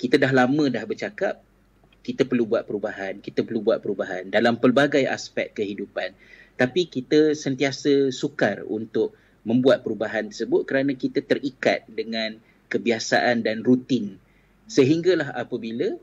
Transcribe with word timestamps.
kita 0.00 0.16
dah 0.16 0.32
lama 0.32 0.72
dah 0.72 0.88
bercakap 0.88 1.44
kita 2.00 2.24
perlu 2.24 2.48
buat 2.48 2.64
perubahan, 2.64 3.20
kita 3.20 3.44
perlu 3.44 3.60
buat 3.60 3.84
perubahan 3.84 4.32
dalam 4.32 4.56
pelbagai 4.56 5.04
aspek 5.04 5.52
kehidupan. 5.52 6.16
Tapi 6.56 6.88
kita 6.88 7.36
sentiasa 7.36 8.08
sukar 8.08 8.64
untuk 8.64 9.12
membuat 9.44 9.84
perubahan 9.84 10.32
tersebut 10.32 10.64
kerana 10.64 10.96
kita 10.96 11.20
terikat 11.20 11.84
dengan 11.88 12.40
kebiasaan 12.72 13.44
dan 13.44 13.60
rutin. 13.60 14.16
Sehinggalah 14.64 15.36
apabila 15.36 15.96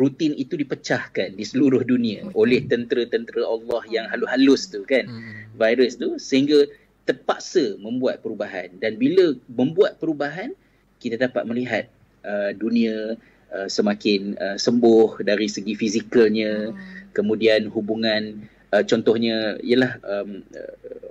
rutin 0.00 0.32
itu 0.36 0.56
dipecahkan 0.56 1.36
di 1.36 1.44
seluruh 1.44 1.84
dunia 1.84 2.32
oleh 2.32 2.64
tentera-tentera 2.64 3.44
Allah 3.44 3.82
yang 3.92 4.06
halus-halus 4.08 4.72
tu 4.72 4.84
kan, 4.88 5.04
hmm. 5.04 5.58
virus 5.60 6.00
tu 6.00 6.16
sehingga 6.16 6.64
terpaksa 7.08 7.80
membuat 7.80 8.20
perubahan 8.20 8.68
dan 8.78 9.00
bila 9.00 9.32
membuat 9.48 9.96
perubahan 9.96 10.52
kita 11.00 11.16
dapat 11.16 11.48
melihat 11.48 11.88
uh, 12.28 12.52
dunia 12.52 13.16
Uh, 13.48 13.64
semakin 13.64 14.36
uh, 14.36 14.60
sembuh 14.60 15.24
dari 15.24 15.48
segi 15.48 15.72
fizikalnya. 15.72 16.68
Hmm. 16.68 16.76
kemudian 17.16 17.72
hubungan 17.72 18.44
uh, 18.76 18.84
contohnya 18.84 19.56
ialah 19.64 19.96
um, 20.04 20.44
uh, 20.52 21.08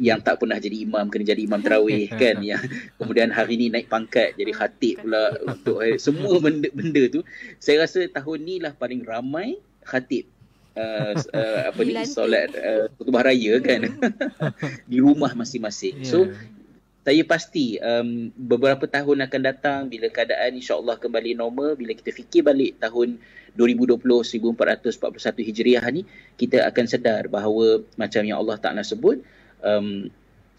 yang 0.00 0.18
tak 0.22 0.42
pernah 0.42 0.58
jadi 0.58 0.88
imam 0.88 1.06
kena 1.06 1.24
jadi 1.34 1.46
imam 1.46 1.60
tarawih 1.62 2.10
kan 2.22 2.42
yang 2.42 2.62
kemudian 2.98 3.30
hari 3.30 3.60
ni 3.60 3.66
naik 3.70 3.86
pangkat 3.86 4.34
jadi 4.34 4.52
khatib 4.56 5.04
pula 5.06 5.38
untuk 5.46 5.84
eh, 5.84 6.00
semua 6.00 6.40
benda 6.42 6.72
benda 6.72 7.02
tu. 7.10 7.20
Saya 7.62 7.86
rasa 7.86 8.06
tahun 8.10 8.38
ni 8.42 8.56
lah 8.58 8.74
paling 8.74 9.06
ramai 9.06 9.60
khatib 9.86 10.26
uh, 10.74 11.14
uh, 11.14 11.60
apa 11.70 11.80
ni 11.84 11.94
solat 12.08 12.50
uh, 12.56 12.90
khutbah 12.98 13.28
raya 13.28 13.60
kan. 13.62 13.86
Di 14.90 14.98
rumah 14.98 15.30
masing-masing. 15.36 16.02
So 16.02 16.26
ya 16.26 16.34
saya 17.04 17.20
pasti 17.28 17.76
um, 17.84 18.32
beberapa 18.32 18.88
tahun 18.88 19.28
akan 19.28 19.40
datang 19.44 19.80
bila 19.92 20.08
keadaan 20.08 20.56
insyaAllah 20.56 20.96
kembali 20.96 21.36
normal, 21.36 21.76
bila 21.76 21.92
kita 21.92 22.08
fikir 22.08 22.48
balik 22.48 22.80
tahun 22.80 23.20
2020 23.60 24.00
1441 24.00 25.20
Hijriah 25.44 25.84
ni, 25.92 26.08
kita 26.40 26.64
akan 26.64 26.84
sedar 26.88 27.28
bahawa 27.28 27.84
macam 28.00 28.24
yang 28.24 28.40
Allah 28.40 28.56
Ta'ala 28.56 28.80
sebut 28.80 29.20
um, 29.60 30.08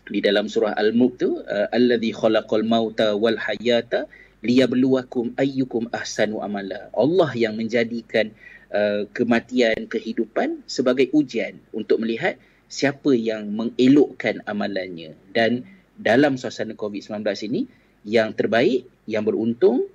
di 0.06 0.20
dalam 0.22 0.46
surah 0.46 0.78
Al-Mulk 0.78 1.14
tu, 1.18 1.42
uh, 1.42 1.68
Alladhi 1.74 2.14
khalaqal 2.14 2.62
mauta 2.62 3.18
wal 3.18 3.42
hayata 3.42 4.06
liyabluwakum 4.46 5.34
ayyukum 5.42 5.90
ahsanu 5.98 6.46
amala. 6.46 6.94
Allah 6.94 7.34
yang 7.34 7.58
menjadikan 7.58 8.30
uh, 8.70 9.10
kematian, 9.18 9.90
kehidupan 9.90 10.62
sebagai 10.70 11.10
ujian 11.10 11.58
untuk 11.74 12.06
melihat 12.06 12.38
siapa 12.70 13.18
yang 13.18 13.50
mengelokkan 13.50 14.46
amalannya. 14.46 15.18
Dan 15.34 15.66
dalam 15.96 16.36
suasana 16.36 16.76
COVID-19 16.76 17.24
ini 17.48 17.68
yang 18.06 18.36
terbaik, 18.36 18.86
yang 19.10 19.26
beruntung 19.26 19.88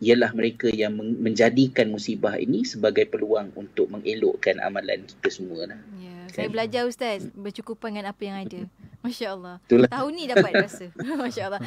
ialah 0.00 0.32
mereka 0.32 0.72
yang 0.72 0.96
menjadikan 0.96 1.92
musibah 1.92 2.40
ini 2.40 2.64
sebagai 2.64 3.04
peluang 3.04 3.52
untuk 3.52 3.92
mengelokkan 3.92 4.56
amalan 4.64 5.04
kita 5.04 5.28
semua. 5.28 5.68
Lah. 5.68 5.80
Ya, 6.00 6.24
kan? 6.32 6.32
Saya 6.32 6.48
belajar 6.48 6.82
Ustaz 6.88 7.28
bercukupan 7.36 7.92
dengan 7.92 8.16
apa 8.16 8.22
yang 8.24 8.40
ada. 8.40 8.60
Masya 9.04 9.26
Allah. 9.32 9.56
Itulah. 9.64 9.88
Tahun 9.92 10.12
ni 10.12 10.24
dapat 10.28 10.52
rasa. 10.56 10.86
Masya 11.24 11.42
Allah. 11.52 11.60